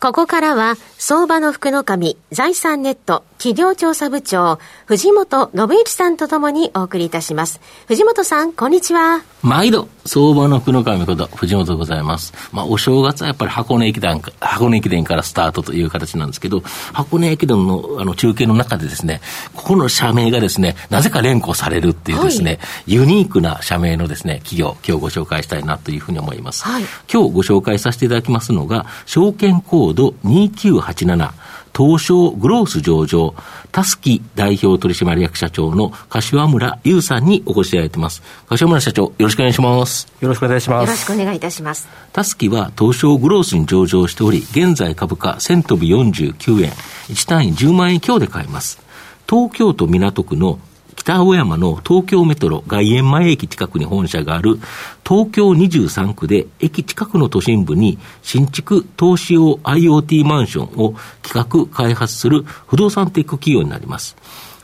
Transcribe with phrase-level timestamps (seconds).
[0.00, 7.58] ここからは、相場の福の神、財産ネット、企業調査部長、藤本信之さんとともにお送りいたします。
[7.86, 9.22] 藤本さん、こんにちは。
[9.42, 12.34] 毎度、相場の福の神こと、藤本でございます。
[12.52, 16.60] まあ、お正月はやっぱり箱根駅伝、箱根駅伝からスタートという形なんですけど、
[16.92, 19.22] 箱根駅伝のあの中継の中でですね、
[19.54, 26.64] ここの社名がですね、なぜか連呼されるっていうですね、はい、ユニークな社名のですね、企業、今日ご紹介したいなというふうに思います。
[26.64, 31.32] はい、今日ご紹介させていただきますのが、証券コード2987、
[31.76, 33.34] 東証グロース上場、
[33.72, 38.22] タスキ代表取締役社長の柏村優さんにお越しいただいています。
[38.48, 40.12] 柏村社長、よろしくお願いします。
[40.20, 40.86] よろしくお願いします。
[40.86, 41.88] よろしくお願いいたします。
[42.12, 46.72] タスキは東証グロースに上場しており、現在株価1000飛び49円、
[47.08, 48.80] 1単位10万円強で買えます。
[49.28, 50.58] 東京都港区の
[51.00, 54.58] 北青山の東京メトロ外苑前駅近くに本社がある
[55.02, 64.14] 東京23区で駅近くの都心部に新築投資用 IoT マンションを企画開発する不動産テック企業になります。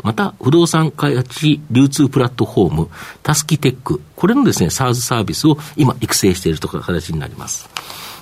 [0.03, 2.89] また、不動産開発流通プラットフォーム、
[3.23, 7.69] タスキテック、これのですね、SARS サービスを今育成しているという形になります。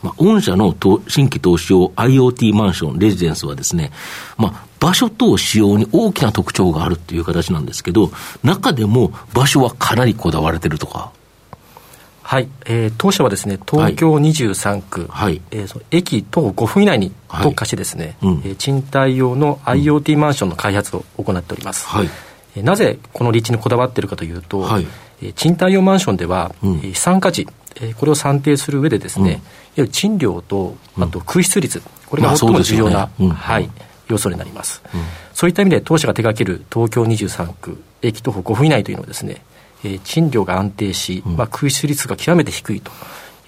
[0.05, 0.73] まあ、御社の
[1.09, 3.91] 新規投資用 IoT マンション、レジデンスはですね、
[4.39, 8.11] まあ、場所と仕様に大きな特徴があるっていう形なんですけど、
[8.43, 11.11] 中でも場所はかなりこだわれてるとか。
[12.21, 21.87] はい、えー、当社はですね、東京23区、はい、えー、その駅徒歩5分以内に特化してですね、はいうん、えー、賃貸用の IoT マンションの開発を行っております。
[21.87, 22.11] はい、
[22.55, 24.87] えー、なぜこの立地にこだわっているかというと、はい、
[25.23, 29.41] えー、賃貸用マンションでは、うん、資産価値、えー、これを算定する上でですね、うん、いわ
[29.77, 33.71] ゆる賃料と、あと空室率、これが最も重要な、まあね、はい、
[34.09, 35.01] 要素になります、うん、
[35.33, 39.43] そういった意味で当社が手掛ける東京23区駅徒歩5分以内というのはですね、
[39.85, 42.91] えー、賃料が安定し、うん、まあ、空室率が極めて低いと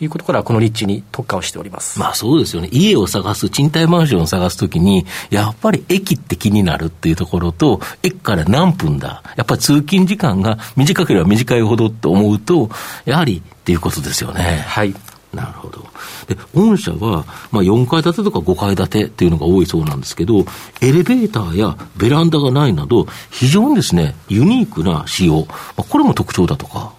[0.01, 1.99] いうことからこの立地に特化をしております。
[1.99, 2.69] まあそうですよね。
[2.71, 9.23] 家を探す、賃貸マンションを探すときに、やっぱり駅って気になるっていうところと、駅から何分だ。
[9.37, 12.69] やっぱり通勤時間が短ければ短いほどと思うと、
[13.07, 14.65] やはりっていうことですよね。
[14.67, 14.95] はい。
[15.37, 15.87] なるほど。
[16.27, 20.47] で、御社は、まあ、4階建てとか5階建てっていうのが多いそうなんですけど、
[20.81, 26.93] エレベーターやベランダがないなど、非常にですね、ユニークな仕様、まあ、これも特徴だとか。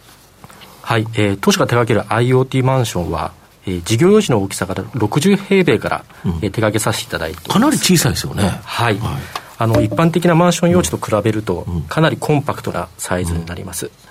[0.81, 3.33] はい、えー、都市が手掛ける IoT マンションは、
[3.65, 8.43] えー、事業用地の大きさが60平米から、うん、えー、手掛けさせていただいてかなり小さいですよね。
[8.63, 8.97] はい。
[8.97, 9.19] はい、
[9.57, 13.87] あの一般的なマンション用地と比べると、かなりコンパクトなサイズになります。
[13.87, 14.06] うん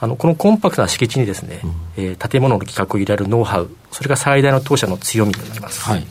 [0.00, 6.06] あのこのコンパクトな敷地にですね、うん、えー、建物の企画を入れるノウハウそれが最大の当社の強みとなります、はい、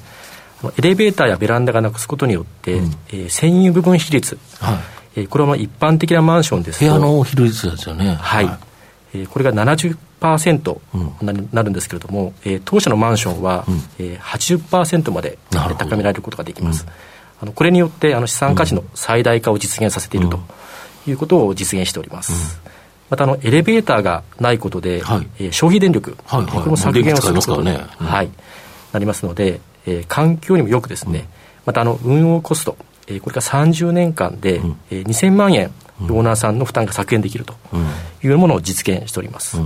[0.78, 4.78] エレベーターやベランダがなくすことによって、うん、えー、占有部分比率、はい。
[5.16, 6.80] えー、これは一般的なマンションです。
[6.80, 8.16] と部屋の比率ですよね。
[8.16, 8.58] はい、はい、
[9.16, 10.80] えー、これが70%
[11.22, 16.90] になるんですけれども、うん、えー、当社のマンションは、うん、えー、80%まで高められることができます、うん、
[17.42, 20.40] あのこれによってあの資産価値の最大化を実現させていると
[21.08, 22.62] いうことを実現しております、
[23.14, 28.30] またあのエレベーターがないことで、はい、えー、消費電力、はいはい、これも削減をすることに、ねうん、はい、
[28.92, 31.26] なりますので、えー、環境にもよくですね、うん、
[31.68, 32.76] またあの運用コスト、
[33.06, 37.54] えー、これが30年間で、うん、えー、2000万円、オーナーさんの負担が削減できると
[38.24, 39.60] いうものを実現しております。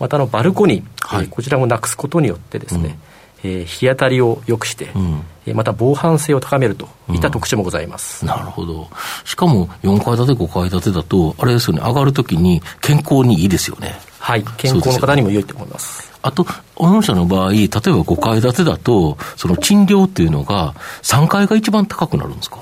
[0.00, 2.98] またあのバルコニー、はい、えー、こちらもなくすことによってですね、
[3.44, 5.22] えー、日当たりを良くして、うん、
[5.54, 8.88] また防犯性を高めるといった特徴もございます、うん、なるほど。
[9.24, 13.98] しかも4階建て、5階建てだと、あれですよね、上がるときに健康にいいですよね。
[14.18, 16.12] はい、健康の方にも良いと思います。
[16.22, 16.46] あと、
[16.76, 22.58] 御社の場合、例えば5階建てだと、その賃料っていうのが、3階が一番高くなるんですか？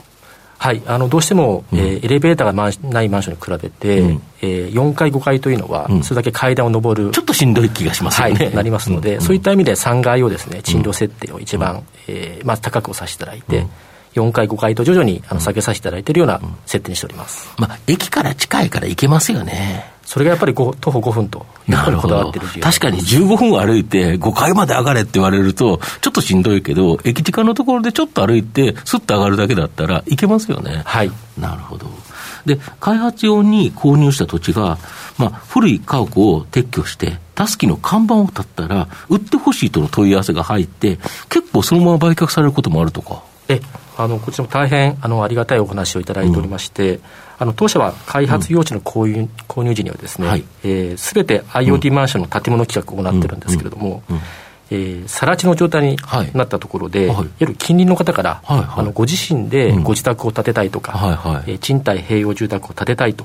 [0.59, 8.47] はい、あのどうしても、うん、えー、エレベーターがないマンションに比べて、うん、えー、4階、5階というのは、それだけ階段を上る、ちょっとしんどい気がしますよね。
[8.47, 13.67] はい、なりますので、うん、そういった意味で3階をですね、賃料設定を一番、うん、えー、まず高くさせていただいて、
[14.15, 19.98] 4階、5階と徐々にあの下げさせていただいているような設定にしております、まあ、駅から近いから行けますよね。
[20.09, 30.81] それがやっぱり徒歩5分というこにこだわってる確かに15分歩いて5階まで上がれって言われると、ちょっとしんどいけど、駅近のところでちょっと歩いて、すっと上がるだけだったら、行けますよね。
[30.87, 31.11] はい。
[31.37, 31.91] なるほど。
[32.47, 34.79] で、開発用に購入した土地が、
[35.19, 40.97] まあ、古い家屋を撤去して、タスキの看板を立ったら、売ってほしいとの問い合わせが入って、
[41.29, 43.23] 結構そのまま売却されることもあるとか。
[43.49, 43.61] え
[43.99, 47.01] あのこちらも大変あのありがたいお話をいただいておりまして、うん、
[47.41, 54.17] あの当社は開発用地の購入,、購入時にはですね、す、はい、べ、えー、て IoT マンションの建物企画を行ってるんですけれども、うん。
[54.17, 54.23] うん。
[54.71, 55.97] えー、更地の状態に
[56.35, 57.17] なったところで、はい、い。
[57.17, 58.59] わゆる近隣の方から、はい。
[58.59, 61.17] はい、あのご自身でご自宅を建てたいとか、うんはい。
[61.17, 63.25] はい、えー、賃貸併用住宅を建てたいと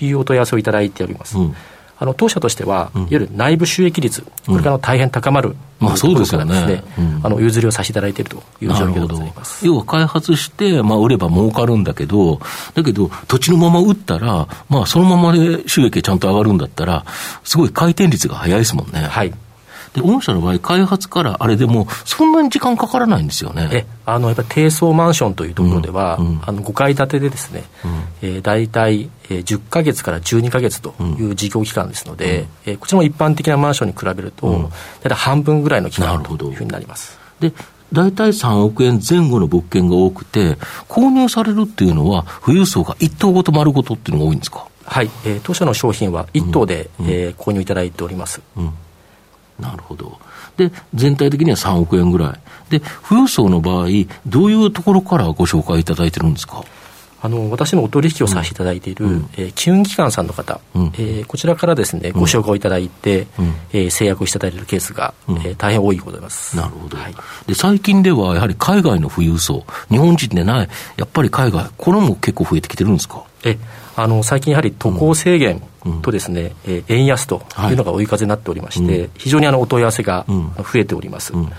[0.00, 1.38] いうお問い合わせをいただいております。
[1.38, 1.54] うん
[1.98, 6.82] あの当社としては、いわゆる内部収益率、これから大変高まる、まあ、そうですよね、
[7.22, 9.66] あの譲りをさせていただいているという状況でございます。
[9.66, 12.40] 要は開発して、まあ、売れば儲かるんだけど、
[12.74, 17.04] だけど、土地のまま売ったら、まあ、そのままで収益がちゃんと上がるんだったら、
[17.44, 19.00] すごい回転率が早いですもんね。
[19.00, 19.32] はい
[19.96, 23.68] で、御社の場合、開発からあれでも、そんなに時間かからないんですよね。
[23.72, 27.90] え、あの、やっぱり低層マンションというところでは、うんうん、あの、5階建てでですね、うん、
[28.20, 34.62] えー、大体、えー、10か月から12か月という事業期間ですので、うん、えー、こちらも一般的なマンションに比べると、うん、
[35.00, 37.18] 大体半分ぐらいの期間というふうになります。
[37.40, 37.52] で
[37.92, 40.56] 大体3億円前後の物件が多くて、
[40.88, 44.66] 購入されるっていうのは、富裕層が1棟ごと丸ごとっていうのが多いんですか？
[44.84, 48.40] はい、えー、当社の商品は1棟で、うん、えー、購入いただいております。
[48.56, 48.72] うん
[49.58, 50.18] なるほど。
[50.56, 52.40] で、全体的には3億円ぐらい。
[52.70, 53.86] で、富裕層の場合、
[54.26, 56.64] どういうところからご紹介いただいてるんですか？
[57.22, 66.56] あの私のお取引をさせていただいている、うん、えー、金融機関さんの方、うん、えー、こちらからですね、ご紹介をいただいて、うん、えー、制約をしていただいているケースが、うん、えー、大変多いございます。
[66.56, 67.14] なるほど、はい、
[67.46, 67.54] で。
[67.54, 70.68] 最近ではやはり海外の富裕層、日本人でない、
[70.98, 73.24] やっぱり海外、これも結構増えてきてるんですか？
[73.44, 73.56] え
[73.96, 75.62] あの最近やはり渡航制限
[76.02, 81.32] とですね、うん、えー、円安というのが追い風になっておりまして、はい、非常にあのお問い合わせが増えております。
[81.32, 81.50] うん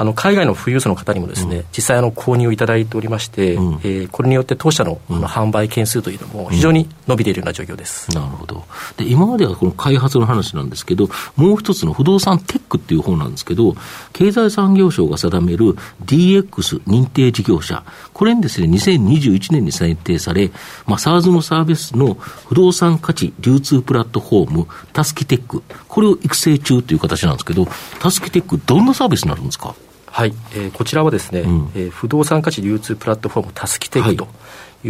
[0.00, 8.64] あの海外の富裕層の方にもですね、うん、実際あの購入いただいておりまして、うん、えー、これによって当社のあの販売件数というのも非常に伸びているような状況です、うん、なるほど。
[8.96, 13.74] で今まではこの開発の話なんですけどもう一つの不動産テックっていう方なんですけど
[14.14, 15.74] 経済産業省が定める
[16.06, 17.84] DX 認定事業者。
[18.14, 20.50] これにですね2021年に選定され、
[20.86, 25.62] まあ、SARS のサービスの不動産価値流通プラットフォームタスキテック。
[25.88, 27.66] これを育成中という形なんですけど
[27.98, 29.74] タスキテックどんなサービスになるんですか？
[30.10, 34.28] はい、えー、こちらはですね、うん、えー、不動産価値流通プラットフォームタスキテックとい。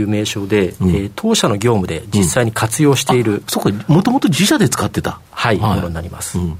[0.03, 5.21] う名称で、はいうん、えー、当社の業務で実際に活用している、うん、そうかもともと自社で使ってた。
[5.33, 6.59] はい、はい、ものになります、うん、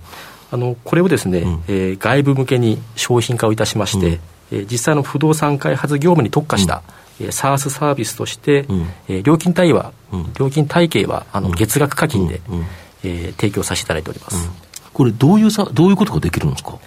[0.51, 4.13] あのこれをですね、うん、えー、外部向けに商品化をいたしまして、うん、
[4.51, 6.83] えー、実際の不動産開発業務に特化した、
[7.21, 9.93] うん、えー、サースサービスとして、うん、えー、料金単位は、
[10.39, 12.67] 料金体系はあの月額課金で、うん、
[13.05, 14.51] えー、提供させていただいております、
[14.93, 16.79] これどういうさどういうことができるんですか？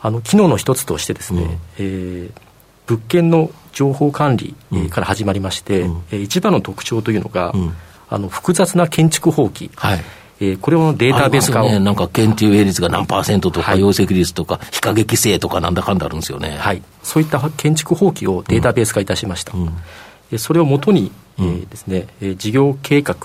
[0.00, 2.32] あの機能の一つとしてですね、うん、えー、
[2.86, 4.54] 物件の情報管理、
[4.90, 7.74] から始まりまして、うん、えー、一番の特徴というのが、うん、
[8.08, 10.04] あの複雑な建築法規、はい。
[10.40, 19.52] えー、これをデータベース化を、ね、なんか建築営率が何パーセントとか、容積率とか、非過激性とか、なんだかんだあるんですよね、はい、そういった建築法規をデータベース化いたしました。
[19.56, 20.38] うん。
[20.38, 23.16] それをもとに、えーですねえー、事業計画、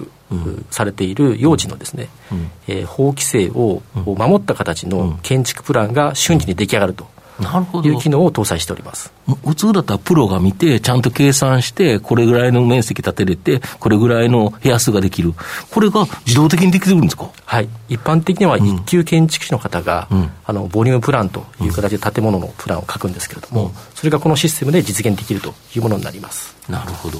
[0.71, 7.07] されている用地のですね、うん、えー、法規制を守った形の建築プランが瞬時に出来上がると。
[7.39, 7.89] なるほど。
[7.89, 9.11] いう機能を搭載しております。
[9.43, 15.33] 普通だったらプロが見て、ちゃんと計算して、これぐらいの面積建てれて、これぐらいの部屋数ができる、
[15.71, 17.29] これが自動的にできるんですか？
[17.45, 17.69] はい。
[17.89, 26.55] 一般的には一級建築士の方が、うん、あのボリュームプランという形で建物のプランを書くんですけれども、うん、それがこのシステムで実現できるというものになります。
[26.69, 27.17] なるほど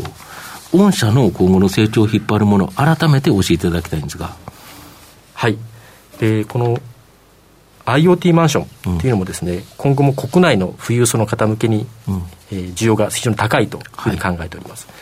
[0.74, 4.36] 御社の今後の成長を引っ張るもの、改めて教えていただきたいんですが。
[5.36, 5.58] はい。
[6.20, 6.78] で、この
[7.86, 8.66] IoT マンショ
[8.96, 14.88] ンというのもですね、うん、今後も国内の富裕層の方向けに、うん、えー、需要が非常に高いというふうに考えております。
[14.88, 14.96] はい、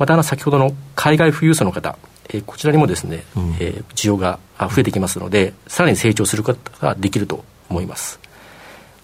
[0.00, 1.96] また、あの、先ほどの海外富裕層の方、
[2.30, 8.18] えー、こちらにもですね、うん、えー、需要が増えてきますので、さらに成長することができると思います。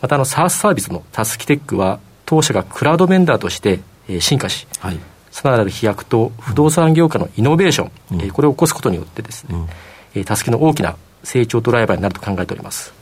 [0.00, 4.98] また、あの、SARS サービスのタスキテックは、当社がクラウドベンダーとして、えー、進化し、はい
[5.38, 9.68] さらなる飛躍と不動産業界のイノベーション、うん、えー、これを起こすことによってですね、うん
[10.16, 12.92] えー、助けの大きな成長ドライバーになると考えております。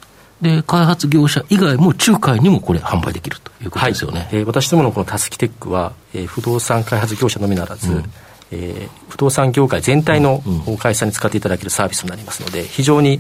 [0.43, 4.21] で、開発業者以外も仲介にもこれ販売できるということですよね。
[4.21, 8.13] はい、えー、私どものこのタスキテックは、えー、不動産開発業者のみならず、うん、
[8.51, 10.43] えー、不動産業界全体の
[10.79, 13.19] 会社に使っていただけるサービスになりますので、非常に、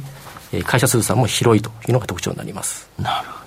[0.52, 2.90] えー、会社数さんも広いというのが特徴になります。
[2.99, 3.45] なるほど。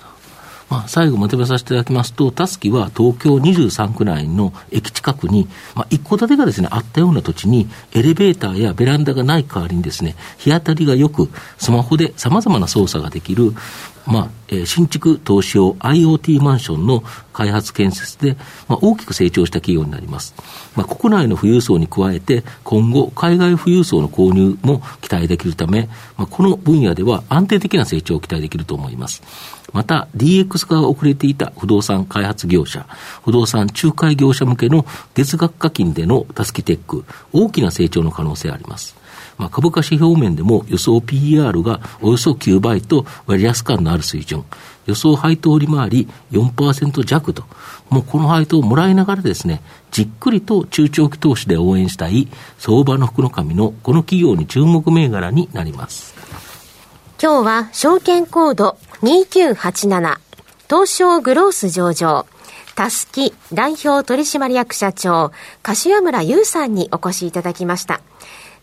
[0.70, 13.52] まあ、最後まとめさせていただきますと、タスキは東京23区内の駅近くに、まあ、一戸建てがですね、あったような土地に、エレベーターやベランダがない代わりにですね、日当たりがよく、スマホで様々な操作ができる、
[14.10, 17.02] まあ、えー、新築投資用 IoT マンションの
[17.32, 18.36] 開発建設で、
[18.68, 20.34] まあ、大きく成長した企業になります。
[20.74, 29.22] まあ、国内の富裕層に加えて、今後、海外富裕層の購入も期待できるため、まあ、この分野では安定的な成長を期待できると思います。
[29.72, 32.86] また、DX 化が遅れていた不動産開発業者、
[33.24, 38.99] 不動産仲介業者向けの月額課金でのタスキテック、大きな成長の可能性あります。
[39.40, 44.44] まあ、株価指標面でも予想 PR がおよそ9倍と割安感のある水準。
[44.84, 47.44] 予想配当利回り4%弱と、
[47.88, 52.28] もうこの配当をもらいながらですね、じっくりと中長期投資で応援したい
[52.58, 56.14] 相場の福の神のこの企業に注目銘柄になります。
[57.22, 60.18] 今日は証券コード2987
[60.68, 62.26] 東証グロース上場
[62.74, 65.32] たすき代表取締役社長
[65.62, 68.00] 柏村優さんにお越しいただきました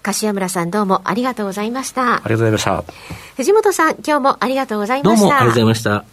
[0.04, 2.16] 柏村さんどうもありがとうございました。
[2.16, 2.84] ありがとうございました。
[3.36, 5.22] 藤本さん今日もありがとうございました。
[5.22, 6.06] どうもありがとうございました。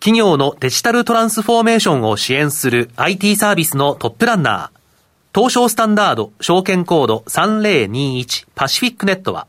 [0.00, 4.80] 企業のデジタルトランスフォーメーションを支援する IT サービスのトップランナー。
[5.34, 9.46] 東証スタンダード証券コード3021パシフィックネットは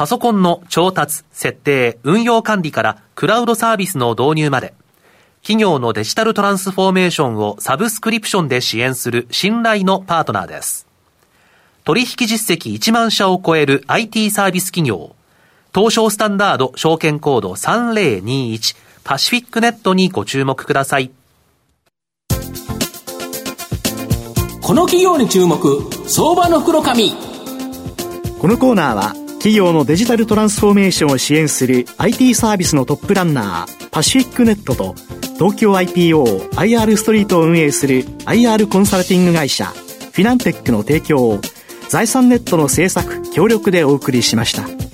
[0.00, 4.72] パソコンの調達、設定、運用管理からクラウドサービスの導入まで、
[5.42, 10.86] 企業のデジタルトランスフォーメーションをサブスクリプションで支援する信頼のパートナーです。
[11.84, 15.14] 取引実績1万社を超える IT サービス企業、
[15.74, 21.10] 東証スタンダード証券コード3021パシフィックネットにご注目ください。
[24.60, 27.12] この企業に注目、相場の袋紙。
[28.40, 34.94] このコーナーは企業のデジタルトランスフォーメーションを支援する IT サービスのトップランナーパシフィックネットと
[35.38, 41.40] 東京 IPOIR ストリートを運営する IR コンサルティング会社フィナンテックの提供を
[41.90, 44.89] 財産ネットの制作協力でお送りしました。